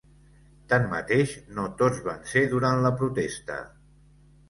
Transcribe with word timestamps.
Tanmateix, 0.73 1.35
no 1.59 1.67
tots 1.83 2.01
van 2.09 2.27
ser 2.35 2.45
durant 2.57 2.85
la 2.89 2.97
protesta. 3.05 3.63